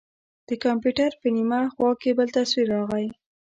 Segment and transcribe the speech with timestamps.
[0.47, 3.07] د کمپيوټر په نيمه خوا کښې بل تصوير راغى.